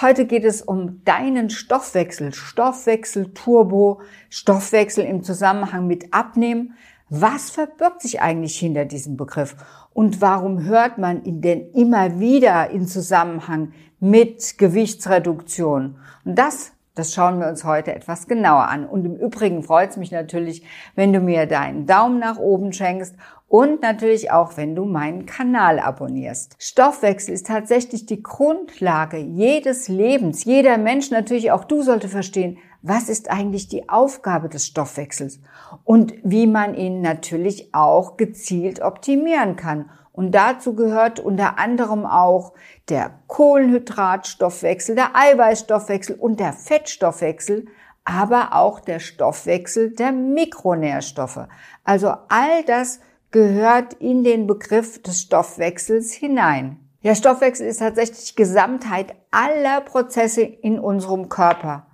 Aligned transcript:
Heute 0.00 0.26
geht 0.26 0.44
es 0.44 0.62
um 0.62 1.02
deinen 1.04 1.50
Stoffwechsel, 1.50 2.32
Stoffwechsel 2.32 3.34
Turbo, 3.34 4.00
Stoffwechsel 4.30 5.04
im 5.04 5.24
Zusammenhang 5.24 5.88
mit 5.88 6.14
Abnehmen. 6.14 6.74
Was 7.08 7.50
verbirgt 7.50 8.02
sich 8.02 8.20
eigentlich 8.20 8.56
hinter 8.56 8.84
diesem 8.84 9.16
Begriff? 9.16 9.56
Und 9.92 10.20
warum 10.20 10.62
hört 10.62 10.98
man 10.98 11.24
ihn 11.24 11.40
denn 11.40 11.72
immer 11.72 12.20
wieder 12.20 12.70
in 12.70 12.86
Zusammenhang 12.86 13.72
mit 13.98 14.56
Gewichtsreduktion? 14.56 15.98
Und 16.24 16.38
das 16.38 16.70
das 16.98 17.14
schauen 17.14 17.38
wir 17.38 17.46
uns 17.46 17.62
heute 17.62 17.94
etwas 17.94 18.26
genauer 18.26 18.66
an. 18.66 18.84
Und 18.84 19.04
im 19.04 19.14
Übrigen 19.14 19.62
freut 19.62 19.90
es 19.90 19.96
mich 19.96 20.10
natürlich, 20.10 20.64
wenn 20.96 21.12
du 21.12 21.20
mir 21.20 21.46
deinen 21.46 21.86
Daumen 21.86 22.18
nach 22.18 22.38
oben 22.38 22.72
schenkst 22.72 23.14
und 23.48 23.80
natürlich 23.80 24.30
auch, 24.30 24.56
wenn 24.58 24.76
du 24.76 24.84
meinen 24.84 25.24
Kanal 25.24 25.78
abonnierst. 25.78 26.54
Stoffwechsel 26.58 27.32
ist 27.32 27.46
tatsächlich 27.46 28.04
die 28.04 28.22
Grundlage 28.22 29.16
jedes 29.16 29.88
Lebens. 29.88 30.44
Jeder 30.44 30.76
Mensch, 30.76 31.10
natürlich 31.10 31.50
auch 31.50 31.64
du, 31.64 31.82
sollte 31.82 32.08
verstehen, 32.08 32.58
was 32.82 33.08
ist 33.08 33.30
eigentlich 33.30 33.68
die 33.68 33.88
Aufgabe 33.88 34.48
des 34.48 34.66
Stoffwechsels 34.66 35.40
und 35.84 36.14
wie 36.22 36.46
man 36.46 36.74
ihn 36.74 37.00
natürlich 37.00 37.74
auch 37.74 38.16
gezielt 38.16 38.80
optimieren 38.80 39.56
kann. 39.56 39.90
Und 40.12 40.32
dazu 40.32 40.74
gehört 40.74 41.18
unter 41.18 41.58
anderem 41.58 42.04
auch 42.04 42.52
der 42.88 43.12
Kohlenhydratstoffwechsel, 43.28 44.94
der 44.94 45.16
Eiweißstoffwechsel 45.16 46.16
und 46.16 46.38
der 46.38 46.52
Fettstoffwechsel, 46.52 47.66
aber 48.04 48.54
auch 48.54 48.80
der 48.80 49.00
Stoffwechsel 49.00 49.90
der 49.94 50.12
Mikronährstoffe. 50.12 51.46
Also 51.84 52.08
all 52.28 52.64
das 52.66 53.00
gehört 53.30 53.94
in 53.94 54.24
den 54.24 54.46
Begriff 54.46 55.02
des 55.02 55.22
Stoffwechsels 55.22 56.12
hinein. 56.12 56.78
Der 57.04 57.14
Stoffwechsel 57.14 57.66
ist 57.66 57.78
tatsächlich 57.78 58.34
Gesamtheit 58.34 59.14
aller 59.30 59.80
Prozesse 59.82 60.42
in 60.42 60.78
unserem 60.78 61.28
Körper, 61.28 61.86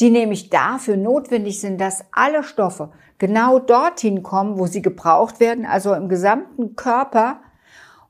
die 0.00 0.10
nämlich 0.10 0.50
dafür 0.50 0.96
notwendig 0.96 1.60
sind, 1.60 1.80
dass 1.80 2.04
alle 2.12 2.42
Stoffe 2.42 2.90
genau 3.18 3.58
dorthin 3.58 4.22
kommen, 4.22 4.58
wo 4.58 4.66
sie 4.66 4.82
gebraucht 4.82 5.40
werden, 5.40 5.66
also 5.66 5.94
im 5.94 6.08
gesamten 6.08 6.74
Körper 6.74 7.40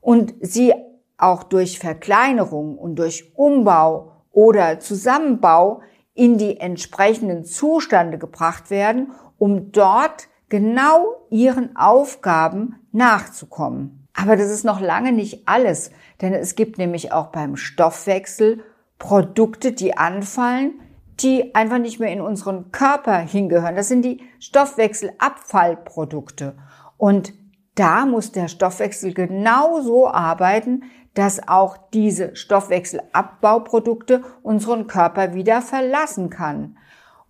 und 0.01 0.33
sie 0.41 0.73
auch 1.17 1.43
durch 1.43 1.79
Verkleinerung 1.79 2.77
und 2.77 2.95
durch 2.95 3.33
Umbau 3.35 4.13
oder 4.31 4.79
Zusammenbau 4.79 5.81
in 6.13 6.37
die 6.37 6.59
entsprechenden 6.59 7.45
Zustände 7.45 8.17
gebracht 8.17 8.69
werden, 8.69 9.11
um 9.37 9.71
dort 9.71 10.27
genau 10.49 11.27
ihren 11.29 11.75
Aufgaben 11.75 12.75
nachzukommen. 12.91 14.07
Aber 14.13 14.35
das 14.35 14.49
ist 14.49 14.65
noch 14.65 14.81
lange 14.81 15.11
nicht 15.11 15.47
alles, 15.47 15.91
denn 16.21 16.33
es 16.33 16.55
gibt 16.55 16.77
nämlich 16.77 17.13
auch 17.13 17.27
beim 17.27 17.55
Stoffwechsel 17.55 18.63
Produkte, 18.97 19.71
die 19.71 19.97
anfallen, 19.97 20.73
die 21.21 21.55
einfach 21.55 21.79
nicht 21.79 21.99
mehr 21.99 22.11
in 22.11 22.21
unseren 22.21 22.71
Körper 22.71 23.17
hingehören. 23.17 23.75
Das 23.75 23.87
sind 23.87 24.03
die 24.03 24.21
Stoffwechselabfallprodukte. 24.39 26.55
Und 26.97 27.33
da 27.75 28.05
muss 28.05 28.31
der 28.33 28.49
Stoffwechsel 28.49 29.13
genauso 29.13 30.09
arbeiten, 30.09 30.83
dass 31.13 31.47
auch 31.47 31.77
diese 31.93 32.35
Stoffwechselabbauprodukte 32.35 34.23
unseren 34.43 34.87
Körper 34.87 35.33
wieder 35.33 35.61
verlassen 35.61 36.29
kann. 36.29 36.75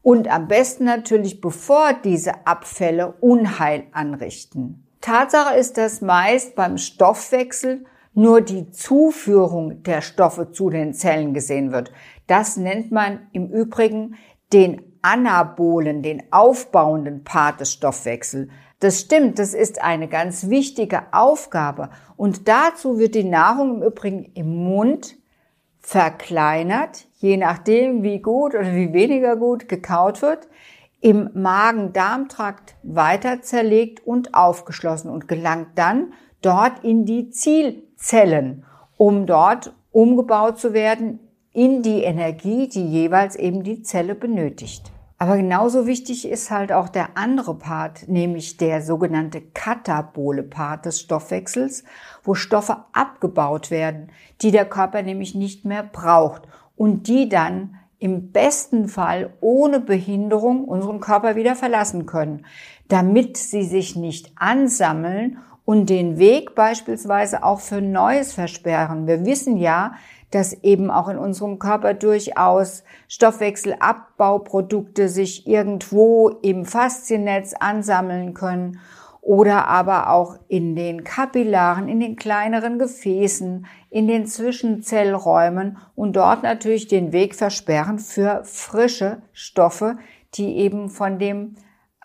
Und 0.02 0.28
am 0.30 0.48
besten 0.48 0.86
natürlich, 0.86 1.42
bevor 1.42 1.94
diese 1.94 2.48
Abfälle 2.48 3.14
Unheil 3.20 3.84
anrichten. 3.92 4.86
Tatsache 5.02 5.56
ist, 5.56 5.78
dass 5.78 6.02
meist 6.02 6.56
beim 6.56 6.78
Stoffwechsel 6.78 7.86
nur 8.14 8.42
die 8.42 8.70
Zuführung 8.72 9.84
der 9.84 10.02
Stoffe 10.02 10.52
zu 10.52 10.70
den 10.70 10.94
Zellen 10.94 11.34
gesehen 11.34 11.72
wird. 11.72 11.92
Das 12.28 12.58
nennt 12.58 12.92
man 12.92 13.28
im 13.32 13.50
Übrigen 13.50 14.16
den 14.52 14.82
anabolen, 15.02 16.02
den 16.02 16.24
aufbauenden 16.32 17.24
Part 17.24 17.62
des 17.62 17.72
Stoffwechsels. 17.72 18.50
Das 18.80 19.00
stimmt, 19.02 19.40
das 19.40 19.54
ist 19.54 19.82
eine 19.82 20.08
ganz 20.08 20.50
wichtige 20.50 21.14
Aufgabe. 21.14 21.90
Und 22.18 22.48
dazu 22.48 22.98
wird 22.98 23.16
die 23.16 23.24
Nahrung 23.24 23.78
im 23.78 23.84
Übrigen 23.84 24.32
im 24.36 24.56
Mund 24.56 25.18
verkleinert, 25.80 27.08
je 27.16 27.38
nachdem, 27.38 28.04
wie 28.04 28.20
gut 28.20 28.54
oder 28.54 28.74
wie 28.76 28.94
weniger 28.94 29.36
gut 29.36 29.68
gekaut 29.68 30.22
wird, 30.22 30.48
im 31.02 31.30
Magen-Darm-Trakt 31.34 32.76
weiter 32.84 33.42
zerlegt 33.42 34.06
und 34.06 34.34
aufgeschlossen 34.34 35.10
und 35.10 35.28
gelangt 35.28 35.70
dann 35.76 36.14
dort 36.42 36.84
in 36.84 37.06
die 37.06 37.30
Zielzellen, 37.30 38.66
um 38.98 39.26
dort 39.26 39.74
umgebaut 39.92 40.60
zu 40.60 40.74
werden 40.74 41.20
in 41.54 41.82
die 41.82 42.04
Energie, 42.04 42.68
die 42.68 42.86
jeweils 42.86 43.36
eben 43.36 43.64
die 43.64 43.82
Zelle 43.82 44.16
benötigt. 44.16 44.92
Aber 45.22 45.36
genauso 45.36 45.86
wichtig 45.86 46.26
ist 46.26 46.50
halt 46.50 46.72
auch 46.72 46.88
der 46.88 47.18
andere 47.18 47.54
Part, 47.54 48.08
nämlich 48.08 48.56
der 48.56 48.82
sogenannte 48.82 49.42
katabole 49.42 50.44
Part 50.44 50.86
des 50.86 51.02
Stoffwechsels, 51.02 51.84
wo 52.24 52.36
Stoffe 52.36 52.86
abgebaut 52.94 53.70
werden, 53.70 54.12
die 54.42 54.52
der 54.52 54.64
Körper 54.64 55.02
nämlich 55.02 55.36
nicht 55.36 55.66
mehr 55.66 55.84
braucht 55.84 56.44
und 56.78 57.10
die 57.10 57.28
dann 57.28 57.76
im 58.00 58.32
besten 58.32 58.88
Fall 58.88 59.34
ohne 59.42 59.82
Behinderung 59.82 60.64
unseren 60.64 61.02
Körper 61.02 61.36
wieder 61.36 61.58
verlassen 61.58 62.06
können, 62.06 62.46
damit 62.88 63.36
sie 63.36 63.64
sich 63.64 63.98
nicht 63.98 64.32
ansammeln 64.38 65.40
und 65.66 65.90
den 65.90 66.18
Weg 66.18 66.56
beispielsweise 66.56 67.44
auch 67.44 67.60
für 67.60 67.82
Neues 67.82 68.32
versperren. 68.32 69.06
Wir 69.06 69.26
wissen 69.26 69.58
ja, 69.58 69.96
dass 70.32 70.54
eben 70.64 70.92
auch 70.92 71.08
in 71.08 71.18
unserem 71.18 71.60
Körper 71.60 71.94
durchaus 71.94 72.84
Stoffwechselabbauprodukte 73.08 75.10
sich 75.10 75.48
irgendwo 75.48 76.30
im 76.42 76.66
Fasziennetz 76.66 77.54
ansammeln 77.60 78.34
können 78.34 78.80
oder 79.22 79.68
aber 79.68 80.10
auch 80.10 80.38
in 80.48 80.76
den 80.76 81.04
Kapillaren, 81.04 81.90
in 81.90 82.00
den 82.00 82.16
kleineren 82.16 82.80
Gefäßen, 82.80 83.66
in 83.90 84.08
den 84.08 84.26
Zwischenzellräumen 84.26 85.78
und 85.96 86.16
dort 86.16 86.44
natürlich 86.44 86.88
den 86.88 87.12
Weg 87.12 87.36
versperren 87.36 88.00
für 88.00 88.42
frische 88.44 89.22
Stoffe, 89.34 89.98
die 90.36 90.58
eben 90.58 90.90
von 90.90 91.20
dem 91.20 91.56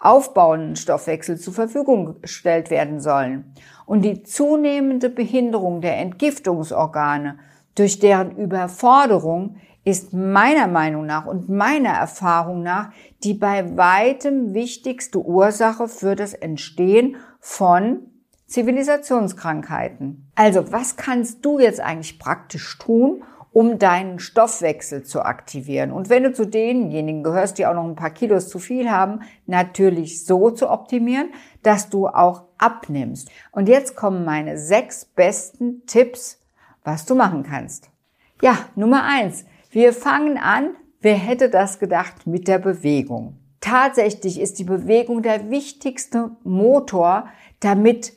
aufbauenden 0.00 0.76
Stoffwechsel 0.76 1.38
zur 1.38 1.54
Verfügung 1.54 2.20
gestellt 2.20 2.70
werden 2.70 3.00
sollen. 3.00 3.54
Und 3.86 4.02
die 4.02 4.22
zunehmende 4.22 5.08
Behinderung 5.08 5.80
der 5.80 5.98
Entgiftungsorgane 5.98 7.38
durch 7.74 7.98
deren 7.98 8.36
Überforderung 8.36 9.56
ist 9.84 10.12
meiner 10.12 10.66
Meinung 10.66 11.04
nach 11.04 11.26
und 11.26 11.48
meiner 11.48 11.90
Erfahrung 11.90 12.62
nach 12.62 12.90
die 13.24 13.34
bei 13.34 13.76
weitem 13.76 14.54
wichtigste 14.54 15.18
Ursache 15.18 15.88
für 15.88 16.14
das 16.14 16.34
Entstehen 16.34 17.16
von 17.40 18.00
Zivilisationskrankheiten. 18.46 20.30
Also 20.34 20.70
was 20.70 20.96
kannst 20.96 21.44
du 21.44 21.58
jetzt 21.58 21.80
eigentlich 21.80 22.18
praktisch 22.18 22.78
tun, 22.78 23.24
um 23.50 23.78
deinen 23.78 24.18
Stoffwechsel 24.18 25.04
zu 25.04 25.22
aktivieren? 25.22 25.90
Und 25.90 26.10
wenn 26.10 26.24
du 26.24 26.32
zu 26.32 26.46
denjenigen 26.46 27.22
gehörst, 27.22 27.58
die 27.58 27.66
auch 27.66 27.74
noch 27.74 27.84
ein 27.84 27.96
paar 27.96 28.10
Kilos 28.10 28.48
zu 28.48 28.58
viel 28.58 28.90
haben, 28.90 29.20
natürlich 29.46 30.26
so 30.26 30.50
zu 30.50 30.68
optimieren, 30.68 31.30
dass 31.62 31.88
du 31.88 32.06
auch 32.06 32.44
abnimmst. 32.58 33.30
Und 33.52 33.68
jetzt 33.68 33.96
kommen 33.96 34.24
meine 34.24 34.58
sechs 34.58 35.06
besten 35.06 35.86
Tipps, 35.86 36.43
was 36.84 37.06
du 37.06 37.14
machen 37.14 37.42
kannst. 37.42 37.90
Ja, 38.42 38.58
Nummer 38.76 39.04
eins. 39.04 39.44
Wir 39.70 39.92
fangen 39.92 40.38
an, 40.38 40.76
wer 41.00 41.16
hätte 41.16 41.50
das 41.50 41.80
gedacht, 41.80 42.26
mit 42.26 42.46
der 42.46 42.58
Bewegung. 42.58 43.38
Tatsächlich 43.60 44.38
ist 44.38 44.58
die 44.58 44.64
Bewegung 44.64 45.22
der 45.22 45.50
wichtigste 45.50 46.36
Motor, 46.44 47.28
damit 47.60 48.12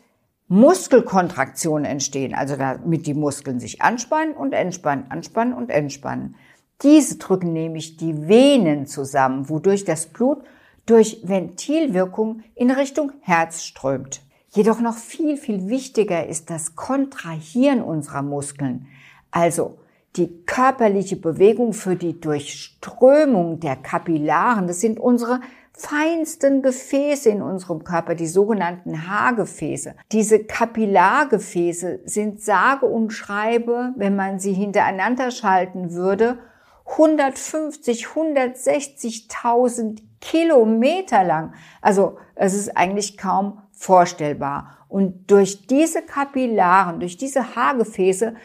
Muskelkontraktionen 0.50 1.86
entstehen, 1.86 2.34
also 2.34 2.56
damit 2.56 3.08
die 3.08 3.14
Muskeln 3.14 3.60
sich 3.60 3.82
anspannen 3.82 4.34
und 4.34 4.54
entspannen, 4.54 5.10
anspannen 5.10 5.54
und 5.54 5.70
entspannen. 5.70 6.36
Diese 6.84 7.18
drücken 7.18 7.54
nämlich 7.54 7.98
die 7.98 8.28
Venen 8.28 8.86
zusammen, 8.86 9.50
wodurch 9.50 9.84
das 9.84 10.08
Blut 10.08 10.44
durch 10.86 11.22
Ventilwirkung 11.24 12.44
in 12.56 12.72
Richtung 12.72 13.12
Herz 13.22 13.64
strömt. 13.64 14.22
Jedoch 14.58 14.80
noch 14.80 14.98
viel, 14.98 15.38
viel 15.38 15.70
wichtiger 15.70 16.26
ist 16.26 16.50
das 16.50 16.76
Kontrahieren 16.76 17.84
unserer 17.84 18.24
Muskeln. 18.24 18.88
Also 19.30 19.78
die 20.16 20.46
körperliche 20.48 21.16
Bewegung 21.16 21.74
für 21.74 21.96
die 21.96 22.20
Durchströmung 22.20 23.60
der 23.60 23.76
Kapillaren. 23.76 24.66
Das 24.66 24.82
sind 24.82 25.00
unsere 25.00 25.42
feinsten 25.74 26.64
Gefäße 26.64 27.30
in 27.30 27.44
unserem 27.44 27.84
Körper, 27.84 28.16
die 28.16 28.26
sogenannten 28.26 29.08
Haargefäße. 29.08 29.94
Diese 30.12 30.44
Kapillargefäße 30.44 32.00
sind 32.06 32.42
sage 32.42 32.88
und 32.88 33.12
schreibe, 33.12 33.94
wenn 33.96 34.16
man 34.16 34.40
sie 34.40 34.54
hintereinander 34.54 35.30
schalten 35.30 35.92
würde, 35.92 36.40
150, 36.88 38.08
160.000 38.08 40.00
Kilometer 40.20 41.24
lang. 41.24 41.54
Also 41.80 42.18
es 42.34 42.56
ist 42.56 42.76
eigentlich 42.76 43.20
kaum 43.20 43.62
vorstellbar. 43.78 44.78
Und 44.90 45.30
durch 45.32 45.68
diese 45.68 46.02
Kapillaren, 46.02 47.00
durch 47.00 47.18
diese 47.18 47.56
Haargefäße 47.56 48.36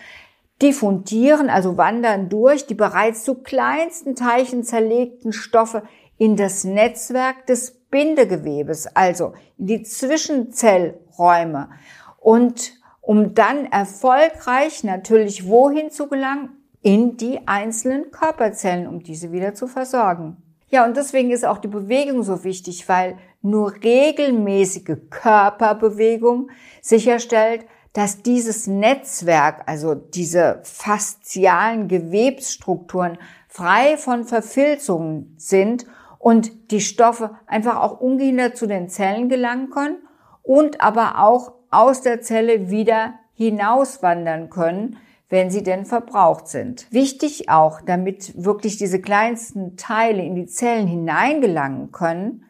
diffundieren, 0.61 1.51
also 1.51 1.77
wandern 1.77 2.29
durch 2.29 2.67
die 2.67 2.75
bereits 2.75 3.25
zu 3.25 3.37
kleinsten 3.37 4.15
Teilchen 4.15 4.63
zerlegten 4.63 5.33
Stoffe 5.33 5.83
in 6.19 6.37
das 6.37 6.65
Netzwerk 6.65 7.47
des 7.47 7.73
Bindegewebes, 7.91 8.87
also 8.95 9.33
in 9.59 9.67
die 9.67 9.83
Zwischenzellräume. 9.83 11.71
Und 12.19 12.75
um 13.01 13.35
dann 13.35 13.67
erfolgreich 13.67 14.85
natürlich 14.85 15.49
wohin 15.49 15.91
zu 15.91 16.09
gelangen? 16.09 16.51
In 16.85 17.17
die 17.17 17.47
einzelnen 17.47 18.11
Körperzellen, 18.11 18.89
um 18.89 19.05
diese 19.05 19.31
wieder 19.31 19.55
zu 19.55 19.69
versorgen. 19.69 20.37
Ja, 20.69 20.85
und 20.85 20.97
deswegen 20.97 21.31
ist 21.31 21.45
auch 21.45 21.59
die 21.59 21.69
Bewegung 21.69 22.25
so 22.25 22.43
wichtig, 22.43 22.89
weil 22.89 23.19
nur 23.43 23.75
regelmäßige 23.83 24.97
Körperbewegung 25.11 26.51
sicherstellt, 26.81 27.67
dass 27.93 28.23
dieses 28.23 28.67
Netzwerk, 28.67 29.65
also 29.67 29.95
diese 29.95 30.61
faszialen 30.63 31.89
Gewebsstrukturen 31.89 33.19
frei 33.49 33.97
von 33.99 34.25
Verfilzungen 34.25 35.35
sind 35.37 35.87
und 36.19 36.71
die 36.71 36.81
Stoffe 36.81 37.33
einfach 37.47 37.77
auch 37.81 38.01
ungehindert 38.01 38.57
zu 38.57 38.67
den 38.67 38.89
Zellen 38.89 39.29
gelangen 39.29 39.71
können 39.71 39.97
und 40.43 40.81
aber 40.81 41.19
auch 41.19 41.53
aus 41.71 42.01
der 42.01 42.23
Zelle 42.23 42.71
wieder 42.71 43.15
hinauswandern 43.35 44.49
können, 44.49 44.97
wenn 45.29 45.51
sie 45.51 45.63
denn 45.63 45.85
verbraucht 45.85 46.49
sind. 46.49 46.87
Wichtig 46.91 47.49
auch, 47.49 47.81
damit 47.81 48.43
wirklich 48.43 48.77
diese 48.77 49.01
kleinsten 49.01 49.77
Teile 49.77 50.23
in 50.23 50.35
die 50.35 50.47
Zellen 50.47 50.87
hineingelangen 50.87 51.91
können, 51.91 52.45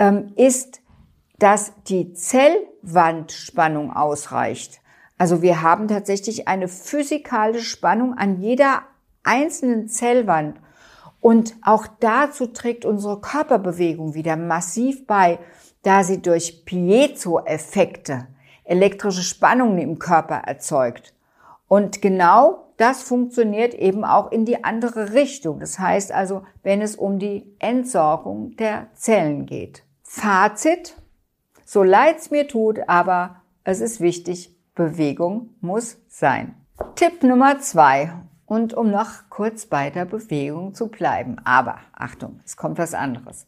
ähm, 0.00 0.32
ist, 0.34 0.80
dass 1.38 1.72
die 1.84 2.12
Zellwandspannung 2.12 3.94
ausreicht. 3.94 4.80
Also 5.16 5.42
wir 5.42 5.62
haben 5.62 5.86
tatsächlich 5.86 6.48
eine 6.48 6.66
physikalische 6.66 7.66
Spannung 7.66 8.14
an 8.18 8.40
jeder 8.40 8.82
einzelnen 9.22 9.86
Zellwand. 9.86 10.58
Und 11.20 11.54
auch 11.62 11.86
dazu 12.00 12.46
trägt 12.46 12.84
unsere 12.84 13.20
Körperbewegung 13.20 14.14
wieder 14.14 14.36
massiv 14.36 15.06
bei, 15.06 15.38
da 15.82 16.02
sie 16.02 16.22
durch 16.22 16.64
Piezo-Effekte 16.64 18.26
elektrische 18.64 19.22
Spannungen 19.22 19.78
im 19.78 19.98
Körper 19.98 20.36
erzeugt. 20.36 21.12
Und 21.68 22.00
genau 22.00 22.72
das 22.76 23.02
funktioniert 23.02 23.74
eben 23.74 24.04
auch 24.04 24.32
in 24.32 24.46
die 24.46 24.64
andere 24.64 25.12
Richtung. 25.12 25.60
Das 25.60 25.78
heißt 25.78 26.12
also, 26.12 26.42
wenn 26.62 26.80
es 26.80 26.96
um 26.96 27.18
die 27.18 27.54
Entsorgung 27.58 28.56
der 28.56 28.86
Zellen 28.94 29.44
geht. 29.44 29.84
Fazit, 30.12 30.96
so 31.64 31.84
leid's 31.84 32.32
mir 32.32 32.48
tut, 32.48 32.80
aber 32.88 33.42
es 33.62 33.80
ist 33.80 34.00
wichtig, 34.00 34.52
Bewegung 34.74 35.50
muss 35.60 35.98
sein. 36.08 36.56
Tipp 36.96 37.22
Nummer 37.22 37.60
zwei. 37.60 38.12
Und 38.44 38.74
um 38.74 38.90
noch 38.90 39.30
kurz 39.30 39.66
bei 39.66 39.88
der 39.90 40.06
Bewegung 40.06 40.74
zu 40.74 40.88
bleiben. 40.88 41.36
Aber 41.44 41.78
Achtung, 41.92 42.40
es 42.44 42.56
kommt 42.56 42.78
was 42.78 42.92
anderes. 42.92 43.46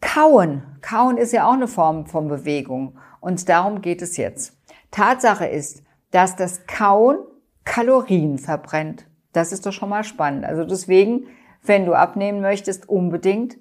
Kauen. 0.00 0.62
Kauen 0.82 1.16
ist 1.16 1.32
ja 1.32 1.48
auch 1.48 1.54
eine 1.54 1.66
Form 1.66 2.06
von 2.06 2.28
Bewegung. 2.28 2.96
Und 3.18 3.48
darum 3.48 3.82
geht 3.82 4.02
es 4.02 4.16
jetzt. 4.16 4.56
Tatsache 4.92 5.46
ist, 5.46 5.82
dass 6.12 6.36
das 6.36 6.68
Kauen 6.68 7.18
Kalorien 7.64 8.38
verbrennt. 8.38 9.04
Das 9.32 9.50
ist 9.50 9.66
doch 9.66 9.72
schon 9.72 9.88
mal 9.88 10.04
spannend. 10.04 10.44
Also 10.44 10.62
deswegen, 10.62 11.26
wenn 11.64 11.86
du 11.86 11.94
abnehmen 11.94 12.40
möchtest, 12.40 12.88
unbedingt 12.88 13.56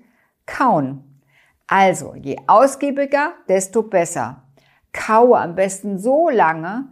kauen. 0.45 1.08
Also, 1.71 2.15
je 2.15 2.35
ausgiebiger, 2.47 3.33
desto 3.47 3.83
besser. 3.83 4.41
Kaue 4.91 5.37
am 5.37 5.53
besten 5.53 5.99
so 5.99 6.27
lange, 6.27 6.87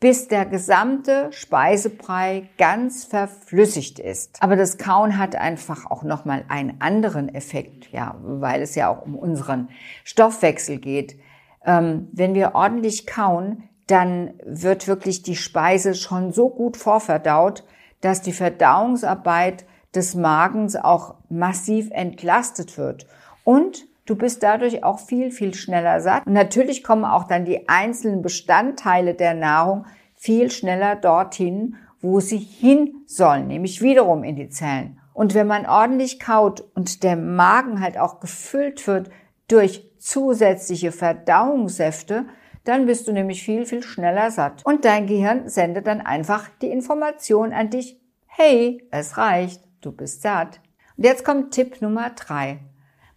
bis 0.00 0.28
der 0.28 0.46
gesamte 0.46 1.30
Speisebrei 1.30 2.48
ganz 2.56 3.04
verflüssigt 3.04 3.98
ist. 3.98 4.42
Aber 4.42 4.56
das 4.56 4.78
Kauen 4.78 5.18
hat 5.18 5.36
einfach 5.36 5.90
auch 5.90 6.04
nochmal 6.04 6.46
einen 6.48 6.80
anderen 6.80 7.34
Effekt, 7.34 7.92
ja, 7.92 8.16
weil 8.22 8.62
es 8.62 8.74
ja 8.74 8.88
auch 8.88 9.02
um 9.02 9.14
unseren 9.14 9.68
Stoffwechsel 10.04 10.78
geht. 10.78 11.18
Ähm, 11.66 12.08
wenn 12.12 12.34
wir 12.34 12.54
ordentlich 12.54 13.06
kauen, 13.06 13.68
dann 13.88 14.32
wird 14.46 14.88
wirklich 14.88 15.22
die 15.22 15.36
Speise 15.36 15.94
schon 15.94 16.32
so 16.32 16.48
gut 16.48 16.78
vorverdaut, 16.78 17.64
dass 18.00 18.22
die 18.22 18.32
Verdauungsarbeit 18.32 19.66
des 19.94 20.14
Magens 20.14 20.76
auch 20.76 21.16
massiv 21.28 21.90
entlastet 21.90 22.78
wird. 22.78 23.06
Und 23.44 23.86
du 24.06 24.16
bist 24.16 24.42
dadurch 24.42 24.84
auch 24.84 24.98
viel, 24.98 25.30
viel 25.30 25.54
schneller 25.54 26.00
satt. 26.00 26.26
Und 26.26 26.32
natürlich 26.32 26.82
kommen 26.82 27.04
auch 27.04 27.24
dann 27.24 27.44
die 27.44 27.68
einzelnen 27.68 28.22
Bestandteile 28.22 29.14
der 29.14 29.34
Nahrung 29.34 29.86
viel 30.14 30.50
schneller 30.50 30.96
dorthin, 30.96 31.76
wo 32.00 32.20
sie 32.20 32.38
hin 32.38 33.02
sollen, 33.06 33.46
nämlich 33.46 33.80
wiederum 33.80 34.24
in 34.24 34.36
die 34.36 34.50
Zellen. 34.50 35.00
Und 35.14 35.34
wenn 35.34 35.46
man 35.46 35.64
ordentlich 35.64 36.18
kaut 36.18 36.64
und 36.74 37.02
der 37.02 37.16
Magen 37.16 37.80
halt 37.80 37.98
auch 37.98 38.20
gefüllt 38.20 38.86
wird 38.86 39.10
durch 39.48 39.90
zusätzliche 39.98 40.92
Verdauungssäfte, 40.92 42.26
dann 42.64 42.86
bist 42.86 43.06
du 43.06 43.12
nämlich 43.12 43.42
viel, 43.42 43.64
viel 43.66 43.82
schneller 43.82 44.30
satt. 44.30 44.64
Und 44.64 44.84
dein 44.84 45.06
Gehirn 45.06 45.48
sendet 45.48 45.86
dann 45.86 46.00
einfach 46.00 46.48
die 46.60 46.70
Information 46.70 47.52
an 47.52 47.70
dich, 47.70 48.00
hey, 48.26 48.86
es 48.90 49.16
reicht, 49.16 49.62
du 49.80 49.92
bist 49.92 50.22
satt. 50.22 50.60
Und 50.96 51.04
jetzt 51.04 51.24
kommt 51.24 51.52
Tipp 51.52 51.80
Nummer 51.80 52.10
drei. 52.10 52.60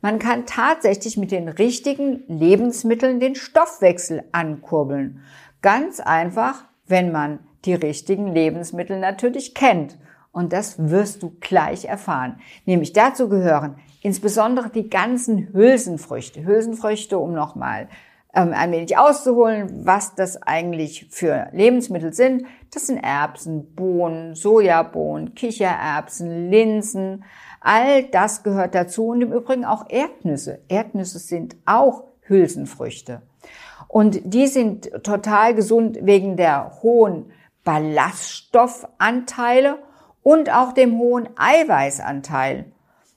Man 0.02 0.20
kann 0.20 0.46
tatsächlich 0.46 1.18
mit 1.18 1.32
den 1.32 1.48
richtigen 1.48 2.24
Lebensmitteln 2.28 3.20
den 3.20 3.36
Stoffwechsel 3.36 4.24
ankurbeln. 4.32 5.22
Ganz 5.62 6.00
einfach, 6.00 6.66
wenn 6.86 7.12
man 7.12 7.40
die 7.66 7.74
richtigen 7.74 8.28
Lebensmittel 8.28 9.00
natürlich 9.00 9.56
kennt. 9.56 9.98
Und 10.32 10.54
das 10.54 10.76
wirst 10.78 11.24
du 11.24 11.36
gleich 11.40 11.86
erfahren. 11.86 12.40
Nämlich 12.66 12.94
dazu 12.94 13.28
gehören 13.28 13.78
insbesondere 14.02 14.70
die 14.70 14.90
ganzen 14.90 15.52
Hülsenfrüchte. 15.52 16.46
Hülsenfrüchte, 16.46 17.18
um 17.18 17.34
nochmal 17.34 17.90
ähm, 18.38 18.54
ein 18.54 18.72
wenig 18.72 18.98
auszuholen, 18.98 19.86
was 19.86 20.16
das 20.16 20.42
eigentlich 20.44 21.08
für 21.10 21.50
Lebensmittel 21.52 22.14
sind. 22.14 22.46
Das 22.72 22.88
sind 22.88 23.00
Erbsen, 23.00 23.74
Bohnen, 23.74 24.36
Sojabohnen, 24.36 25.34
Kichererbsen, 25.34 26.50
Linsen. 26.52 27.24
All 27.60 28.04
das 28.04 28.44
gehört 28.44 28.76
dazu 28.76 29.08
und 29.08 29.22
im 29.22 29.34
Übrigen 29.34 29.66
auch 29.66 29.90
Erdnüsse. 29.90 30.60
Erdnüsse 30.68 31.18
sind 31.20 31.56
auch 31.66 32.04
Hülsenfrüchte. 32.22 33.24
Und 33.88 34.20
die 34.24 34.48
sind 34.48 34.92
total 35.04 35.54
gesund 35.56 35.98
wegen 36.02 36.38
der 36.38 36.80
hohen 36.84 37.32
Ballaststoffanteile 37.64 39.80
und 40.22 40.54
auch 40.54 40.74
dem 40.74 41.00
hohen 41.00 41.30
Eiweißanteil. 41.38 42.72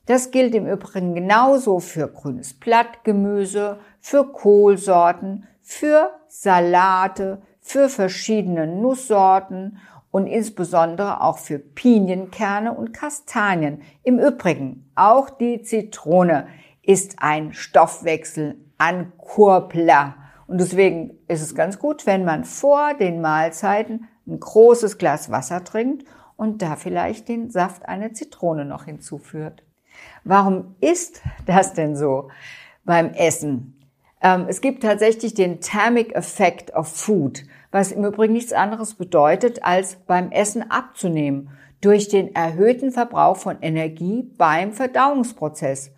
Das 0.06 0.30
gilt 0.30 0.54
im 0.54 0.66
Übrigen 0.66 1.14
genauso 1.14 1.78
für 1.78 2.08
grünes 2.08 2.54
Blattgemüse, 2.54 3.78
für 4.00 4.32
Kohlsorten, 4.32 5.46
für 5.62 6.10
Salate, 6.28 7.42
für 7.60 7.88
verschiedene 7.88 8.66
Nusssorten 8.66 9.78
und 10.10 10.26
insbesondere 10.26 11.22
auch 11.22 11.38
für 11.38 11.60
Pinienkerne 11.60 12.74
und 12.74 12.92
Kastanien. 12.92 13.82
Im 14.02 14.18
Übrigen, 14.18 14.90
auch 14.96 15.30
die 15.30 15.62
Zitrone 15.62 16.48
ist 16.82 17.18
ein 17.18 17.52
Stoffwechselankurbler. 17.52 20.16
Und 20.48 20.60
deswegen 20.60 21.16
ist 21.28 21.42
es 21.42 21.54
ganz 21.54 21.78
gut, 21.78 22.06
wenn 22.06 22.24
man 22.24 22.42
vor 22.44 22.94
den 22.94 23.20
Mahlzeiten 23.20 24.08
ein 24.26 24.40
großes 24.40 24.98
Glas 24.98 25.30
Wasser 25.30 25.62
trinkt 25.62 26.04
und 26.36 26.60
da 26.62 26.74
vielleicht 26.74 27.28
den 27.28 27.50
Saft 27.50 27.88
einer 27.88 28.12
Zitrone 28.14 28.64
noch 28.64 28.86
hinzuführt. 28.86 29.62
Warum 30.24 30.74
ist 30.80 31.22
das 31.46 31.72
denn 31.72 31.96
so 31.96 32.28
beim 32.84 33.10
Essen? 33.14 33.80
Ähm, 34.22 34.46
es 34.48 34.60
gibt 34.60 34.82
tatsächlich 34.82 35.34
den 35.34 35.60
Thermic 35.60 36.14
Effect 36.14 36.74
of 36.74 36.88
Food, 36.88 37.44
was 37.70 37.92
im 37.92 38.04
Übrigen 38.04 38.34
nichts 38.34 38.52
anderes 38.52 38.94
bedeutet, 38.94 39.64
als 39.64 39.96
beim 40.06 40.30
Essen 40.30 40.70
abzunehmen 40.70 41.50
durch 41.80 42.08
den 42.08 42.34
erhöhten 42.34 42.92
Verbrauch 42.92 43.36
von 43.36 43.62
Energie 43.62 44.30
beim 44.36 44.72
Verdauungsprozess. 44.72 45.92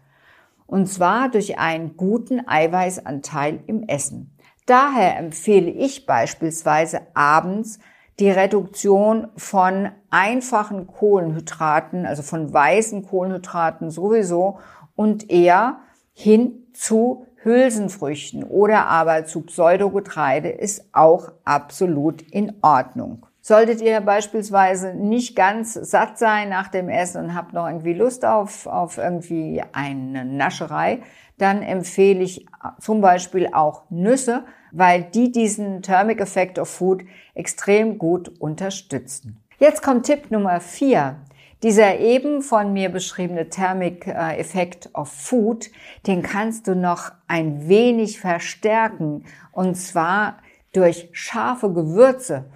Und 0.66 0.86
zwar 0.86 1.28
durch 1.28 1.58
einen 1.58 1.96
guten 1.96 2.46
Eiweißanteil 2.46 3.64
im 3.66 3.82
Essen. 3.88 4.36
Daher 4.66 5.18
empfehle 5.18 5.70
ich 5.70 6.06
beispielsweise 6.06 7.00
abends 7.14 7.80
die 8.22 8.30
Reduktion 8.30 9.26
von 9.36 9.90
einfachen 10.08 10.86
Kohlenhydraten, 10.86 12.06
also 12.06 12.22
von 12.22 12.54
weißen 12.54 13.04
Kohlenhydraten 13.04 13.90
sowieso 13.90 14.60
und 14.94 15.28
eher 15.28 15.78
hin 16.12 16.68
zu 16.72 17.26
Hülsenfrüchten 17.42 18.44
oder 18.44 18.86
aber 18.86 19.24
zu 19.24 19.40
Pseudogetreide 19.40 20.50
ist 20.50 20.84
auch 20.92 21.32
absolut 21.44 22.22
in 22.22 22.52
Ordnung. 22.62 23.26
Solltet 23.40 23.80
ihr 23.80 24.00
beispielsweise 24.00 24.94
nicht 24.94 25.34
ganz 25.34 25.74
satt 25.74 26.16
sein 26.16 26.48
nach 26.48 26.68
dem 26.68 26.88
Essen 26.88 27.24
und 27.24 27.34
habt 27.34 27.52
noch 27.52 27.66
irgendwie 27.66 27.94
Lust 27.94 28.24
auf, 28.24 28.68
auf 28.68 28.98
irgendwie 28.98 29.64
eine 29.72 30.24
Nascherei, 30.24 31.00
dann 31.42 31.62
empfehle 31.62 32.22
ich 32.22 32.46
zum 32.80 33.00
Beispiel 33.00 33.48
auch 33.52 33.82
Nüsse, 33.90 34.44
weil 34.70 35.02
die 35.02 35.32
diesen 35.32 35.82
Thermic 35.82 36.20
Effect 36.20 36.58
of 36.58 36.68
Food 36.68 37.02
extrem 37.34 37.98
gut 37.98 38.28
unterstützen. 38.40 39.42
Jetzt 39.58 39.82
kommt 39.82 40.06
Tipp 40.06 40.30
Nummer 40.30 40.60
vier. 40.60 41.16
Dieser 41.62 41.98
eben 41.98 42.42
von 42.42 42.72
mir 42.72 42.88
beschriebene 42.88 43.48
Thermic 43.48 44.06
äh, 44.06 44.36
Effect 44.38 44.90
of 44.94 45.08
Food, 45.08 45.70
den 46.06 46.22
kannst 46.22 46.66
du 46.66 46.74
noch 46.74 47.12
ein 47.28 47.68
wenig 47.68 48.18
verstärken. 48.18 49.24
Und 49.52 49.76
zwar 49.76 50.38
durch 50.72 51.08
scharfe 51.12 51.72
Gewürze, 51.72 52.46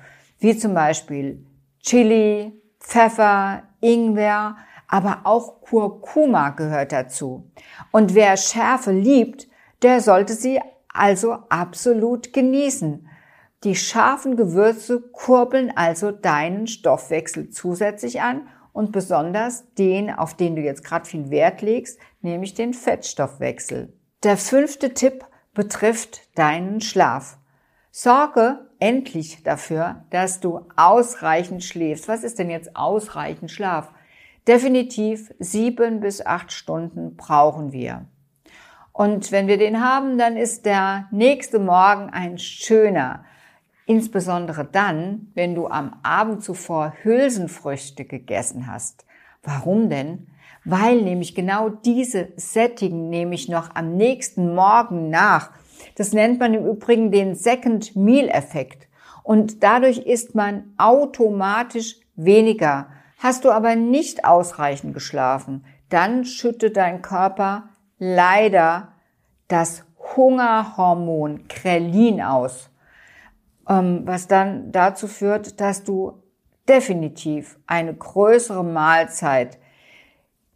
wie 0.40 0.56
zum 0.56 0.74
Beispiel 0.74 1.44
Chili, 1.80 2.52
Pfeffer, 2.80 3.62
Ingwer, 3.80 4.56
aber 4.88 5.20
auch 5.24 5.60
Kurkuma 5.60 6.50
gehört 6.50 6.92
dazu. 6.92 7.50
Und 7.90 8.14
wer 8.14 8.36
Schärfe 8.36 8.92
liebt, 8.92 9.48
der 9.82 10.00
sollte 10.00 10.34
sie 10.34 10.60
also 10.92 11.32
absolut 11.48 12.32
genießen. 12.32 13.08
Die 13.64 13.74
scharfen 13.74 14.36
Gewürze 14.36 15.00
kurbeln 15.12 15.72
also 15.74 16.12
deinen 16.12 16.66
Stoffwechsel 16.66 17.50
zusätzlich 17.50 18.20
an 18.20 18.48
und 18.72 18.92
besonders 18.92 19.64
den, 19.74 20.10
auf 20.10 20.34
den 20.34 20.56
du 20.56 20.62
jetzt 20.62 20.84
gerade 20.84 21.06
viel 21.06 21.30
Wert 21.30 21.62
legst, 21.62 21.98
nämlich 22.20 22.54
den 22.54 22.74
Fettstoffwechsel. 22.74 23.92
Der 24.22 24.36
fünfte 24.36 24.92
Tipp 24.94 25.24
betrifft 25.54 26.20
deinen 26.38 26.80
Schlaf. 26.80 27.38
Sorge 27.90 28.68
endlich 28.78 29.42
dafür, 29.42 30.04
dass 30.10 30.40
du 30.40 30.66
ausreichend 30.76 31.64
schläfst. 31.64 32.08
Was 32.08 32.24
ist 32.24 32.38
denn 32.38 32.50
jetzt 32.50 32.76
ausreichend 32.76 33.50
Schlaf? 33.50 33.90
Definitiv 34.46 35.34
sieben 35.38 36.00
bis 36.00 36.24
acht 36.24 36.52
Stunden 36.52 37.16
brauchen 37.16 37.72
wir. 37.72 38.06
Und 38.92 39.32
wenn 39.32 39.46
wir 39.48 39.58
den 39.58 39.84
haben, 39.84 40.16
dann 40.18 40.36
ist 40.36 40.64
der 40.64 41.06
nächste 41.10 41.58
Morgen 41.58 42.10
ein 42.10 42.38
schöner. 42.38 43.24
Insbesondere 43.84 44.64
dann, 44.64 45.30
wenn 45.34 45.54
du 45.54 45.66
am 45.66 45.96
Abend 46.02 46.42
zuvor 46.42 46.94
Hülsenfrüchte 47.02 48.04
gegessen 48.04 48.66
hast. 48.66 49.04
Warum 49.42 49.90
denn? 49.90 50.28
Weil 50.64 51.02
nämlich 51.02 51.34
genau 51.34 51.68
diese 51.68 52.28
sättigen 52.36 53.10
nämlich 53.10 53.48
noch 53.48 53.74
am 53.74 53.96
nächsten 53.96 54.54
Morgen 54.54 55.10
nach. 55.10 55.50
Das 55.96 56.12
nennt 56.12 56.40
man 56.40 56.54
im 56.54 56.66
Übrigen 56.66 57.10
den 57.10 57.34
Second 57.34 57.94
Meal 57.94 58.28
Effekt. 58.28 58.88
Und 59.22 59.62
dadurch 59.62 59.98
isst 59.98 60.34
man 60.34 60.72
automatisch 60.78 61.96
weniger. 62.16 62.88
Hast 63.18 63.44
du 63.44 63.50
aber 63.50 63.76
nicht 63.76 64.24
ausreichend 64.24 64.92
geschlafen, 64.94 65.64
dann 65.88 66.24
schüttet 66.24 66.76
dein 66.76 67.02
Körper 67.02 67.70
leider 67.98 68.92
das 69.48 69.84
Hungerhormon 70.16 71.48
Krelin 71.48 72.20
aus, 72.22 72.70
ähm, 73.68 74.02
was 74.04 74.28
dann 74.28 74.70
dazu 74.70 75.08
führt, 75.08 75.60
dass 75.60 75.82
du 75.84 76.22
definitiv 76.68 77.58
eine 77.66 77.94
größere 77.94 78.64
Mahlzeit 78.64 79.58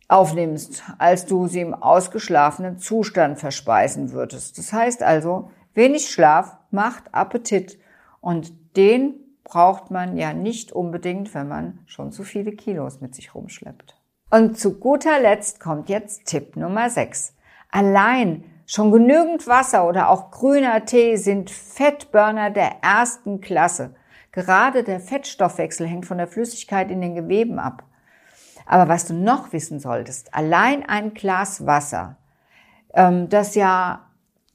aufnimmst, 0.09 0.83
als 0.99 1.25
du 1.27 1.47
sie 1.47 1.61
im 1.61 1.75
ausgeschlafenen 1.75 2.79
Zustand 2.79 3.39
verspeisen 3.39 4.11
würdest. 4.11 4.59
Das 4.59 4.73
heißt 4.73 5.03
also, 5.03 5.51
wenig 5.73 6.11
Schlaf 6.11 6.59
macht 6.71 7.15
Appetit 7.15 7.79
und 8.21 8.53
den 8.77 9.15
braucht 9.45 9.91
man 9.91 10.17
ja 10.17 10.33
nicht 10.33 10.73
unbedingt, 10.73 11.35
wenn 11.35 11.49
man 11.49 11.81
schon 11.87 12.13
zu 12.13 12.23
viele 12.23 12.53
Kilos 12.53 13.01
mit 13.01 13.15
sich 13.15 13.35
rumschleppt. 13.35 13.97
Und 14.31 14.59
zu 14.59 14.79
guter 14.79 15.19
Letzt 15.21 15.61
kommt 15.61 15.89
jetzt 15.89 16.27
Tipp 16.27 16.57
Nummer 16.57 16.89
6. 16.89 17.35
Allein 17.71 18.45
schon 18.67 18.93
genügend 18.93 19.49
Wasser 19.49 19.89
oder 19.89 20.09
auch 20.09 20.31
grüner 20.31 20.85
Tee 20.85 21.17
sind 21.17 21.51
Fettburner 21.51 22.51
der 22.51 22.83
ersten 22.83 23.41
Klasse. 23.41 23.95
Gerade 24.33 24.85
der 24.85 25.01
Fettstoffwechsel 25.01 25.89
hängt 25.89 26.07
von 26.07 26.19
der 26.19 26.29
Flüssigkeit 26.29 26.91
in 26.91 27.01
den 27.01 27.17
Geweben 27.17 27.59
ab. 27.59 27.83
Aber 28.67 28.89
was 28.89 29.07
du 29.07 29.15
noch 29.15 29.53
wissen 29.53 29.81
solltest, 29.81 30.33
allein 30.33 30.89
ein 30.89 31.15
Glas 31.15 31.67
Wasser, 31.67 32.17
ähm, 32.95 33.29
das 33.29 33.57
ja 33.57 34.07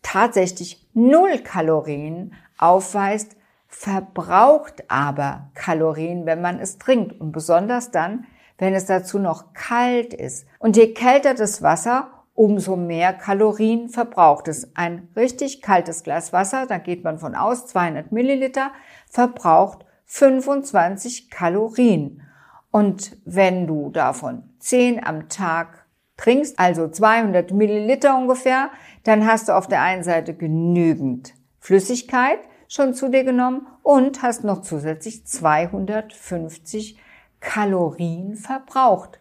tatsächlich 0.02 0.88
null 0.94 1.40
Kalorien 1.40 2.34
aufweist, 2.58 3.36
verbraucht 3.78 4.90
aber 4.90 5.50
Kalorien, 5.54 6.26
wenn 6.26 6.42
man 6.42 6.60
es 6.60 6.78
trinkt 6.78 7.20
und 7.20 7.34
besonders 7.34 7.92
dann, 7.92 8.26
wenn 8.58 8.74
es 8.74 8.86
dazu 8.86 9.20
noch 9.20 9.54
kalt 9.54 10.14
ist. 10.14 10.48
Und 10.60 10.78
je 10.78 10.94
kälter 10.94 11.34
das 11.34 11.62
Wasser, 11.62 12.08
umso 12.34 12.78
mehr 12.78 13.12
Kalorien 13.12 13.90
verbraucht 13.90 14.48
es. 14.48 14.76
Ein 14.76 15.10
richtig 15.18 15.62
kaltes 15.62 16.04
Glas 16.04 16.32
Wasser, 16.32 16.66
da 16.68 16.78
geht 16.78 17.04
man 17.04 17.20
von 17.20 17.36
aus, 17.36 17.68
200 17.68 18.14
Milliliter, 18.14 18.72
verbraucht 19.10 19.86
25 20.06 21.30
Kalorien. 21.30 22.22
Und 22.72 23.18
wenn 23.26 23.68
du 23.68 23.90
davon 23.90 24.44
10 24.60 25.06
am 25.06 25.28
Tag 25.28 25.86
trinkst, 26.16 26.58
also 26.58 26.88
200 26.88 27.52
Milliliter 27.52 28.18
ungefähr, 28.18 28.70
dann 29.04 29.28
hast 29.28 29.50
du 29.50 29.52
auf 29.54 29.68
der 29.68 29.82
einen 29.82 30.04
Seite 30.04 30.34
genügend 30.34 31.34
Flüssigkeit, 31.60 32.40
schon 32.68 32.94
zu 32.94 33.10
dir 33.10 33.24
genommen 33.24 33.68
und 33.84 34.22
hast 34.22 34.44
noch 34.44 34.62
zusätzlich 34.62 35.26
250 35.26 36.98
Kalorien 37.40 38.36
verbraucht. 38.36 39.20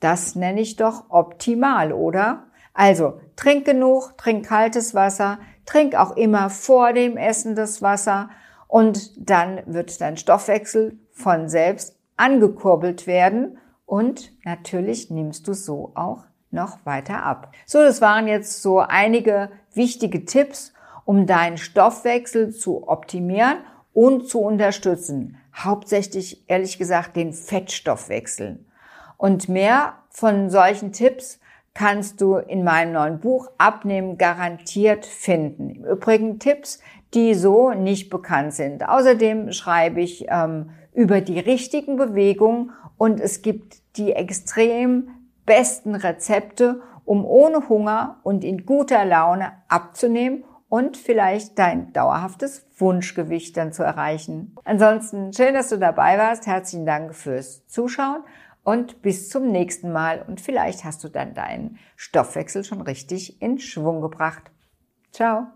Das 0.00 0.34
nenne 0.34 0.60
ich 0.60 0.76
doch 0.76 1.04
optimal, 1.10 1.92
oder? 1.92 2.44
Also, 2.72 3.20
trink 3.36 3.64
genug, 3.64 4.16
trink 4.16 4.46
kaltes 4.46 4.94
Wasser, 4.94 5.38
trink 5.66 5.94
auch 5.94 6.16
immer 6.16 6.50
vor 6.50 6.92
dem 6.92 7.16
Essen 7.16 7.54
das 7.54 7.82
Wasser 7.82 8.30
und 8.66 9.12
dann 9.16 9.60
wird 9.66 10.00
dein 10.00 10.16
Stoffwechsel 10.16 10.98
von 11.12 11.48
selbst 11.48 11.96
angekurbelt 12.16 13.06
werden 13.06 13.58
und 13.86 14.32
natürlich 14.44 15.10
nimmst 15.10 15.48
du 15.48 15.52
so 15.52 15.92
auch 15.94 16.24
noch 16.50 16.84
weiter 16.84 17.22
ab. 17.24 17.52
So, 17.66 17.78
das 17.78 18.00
waren 18.00 18.26
jetzt 18.26 18.62
so 18.62 18.78
einige 18.80 19.50
wichtige 19.74 20.24
Tipps 20.24 20.72
um 21.04 21.26
deinen 21.26 21.58
Stoffwechsel 21.58 22.50
zu 22.50 22.88
optimieren 22.88 23.58
und 23.92 24.28
zu 24.28 24.40
unterstützen. 24.40 25.36
Hauptsächlich, 25.54 26.44
ehrlich 26.48 26.78
gesagt, 26.78 27.16
den 27.16 27.32
Fettstoffwechsel. 27.32 28.64
Und 29.16 29.48
mehr 29.48 29.94
von 30.08 30.48
solchen 30.50 30.92
Tipps 30.92 31.40
kannst 31.74 32.20
du 32.20 32.36
in 32.36 32.64
meinem 32.64 32.92
neuen 32.92 33.20
Buch 33.20 33.50
Abnehmen 33.58 34.18
garantiert 34.18 35.06
finden. 35.06 35.70
Im 35.70 35.84
Übrigen 35.84 36.38
Tipps, 36.38 36.80
die 37.14 37.34
so 37.34 37.70
nicht 37.70 38.10
bekannt 38.10 38.54
sind. 38.54 38.88
Außerdem 38.88 39.52
schreibe 39.52 40.00
ich 40.00 40.26
ähm, 40.28 40.70
über 40.92 41.20
die 41.20 41.38
richtigen 41.38 41.96
Bewegungen 41.96 42.72
und 42.96 43.20
es 43.20 43.42
gibt 43.42 43.78
die 43.96 44.12
extrem 44.12 45.08
besten 45.46 45.94
Rezepte, 45.94 46.82
um 47.04 47.24
ohne 47.24 47.68
Hunger 47.68 48.20
und 48.22 48.44
in 48.44 48.66
guter 48.66 49.04
Laune 49.04 49.52
abzunehmen 49.68 50.44
und 50.70 50.96
vielleicht 50.96 51.58
dein 51.58 51.92
dauerhaftes 51.92 52.64
Wunschgewicht 52.78 53.56
dann 53.58 53.72
zu 53.72 53.82
erreichen. 53.82 54.54
Ansonsten 54.64 55.34
schön, 55.34 55.52
dass 55.52 55.68
du 55.68 55.78
dabei 55.78 56.16
warst. 56.16 56.46
Herzlichen 56.46 56.86
Dank 56.86 57.14
fürs 57.14 57.66
Zuschauen 57.66 58.22
und 58.62 59.02
bis 59.02 59.28
zum 59.28 59.50
nächsten 59.50 59.92
Mal. 59.92 60.24
Und 60.26 60.40
vielleicht 60.40 60.84
hast 60.84 61.04
du 61.04 61.08
dann 61.08 61.34
deinen 61.34 61.78
Stoffwechsel 61.96 62.64
schon 62.64 62.80
richtig 62.80 63.42
in 63.42 63.58
Schwung 63.58 64.00
gebracht. 64.00 64.50
Ciao. 65.12 65.48